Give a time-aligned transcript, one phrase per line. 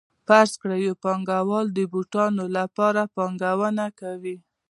[0.27, 4.35] فرض کړئ یو پانګوال د بوټانو لپاره پانګونه کوي